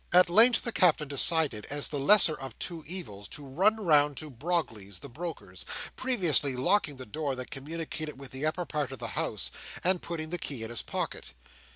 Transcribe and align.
At 0.11 0.31
length 0.31 0.63
the 0.63 0.71
Captain 0.71 1.07
decided, 1.07 1.67
as 1.69 1.89
the 1.89 1.99
lesser 1.99 2.33
of 2.33 2.57
two 2.57 2.83
evils, 2.87 3.27
to 3.27 3.45
run 3.45 3.75
round 3.75 4.17
to 4.17 4.31
Brogley's 4.31 4.97
the 4.97 5.09
Broker's: 5.09 5.63
previously 5.95 6.55
locking 6.55 6.95
the 6.95 7.05
door 7.05 7.35
that 7.35 7.51
communicated 7.51 8.17
with 8.17 8.31
the 8.31 8.43
upper 8.43 8.65
part 8.65 8.91
of 8.91 8.97
the 8.97 9.09
house, 9.09 9.51
and 9.83 10.01
putting 10.01 10.31
the 10.31 10.39
key 10.39 10.63
in 10.63 10.71
his 10.71 10.81
pocket. 10.81 11.33